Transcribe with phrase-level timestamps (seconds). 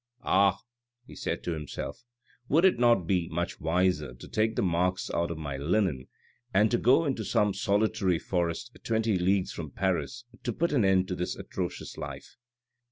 [0.23, 0.57] "Ah,"
[1.05, 2.05] he said to himself,"
[2.49, 6.07] would it not be much wiser to take the marks out of my linen
[6.55, 11.07] and to go into some solitary forest twenty leagues from Paris to put an end
[11.07, 12.35] to this atrocious life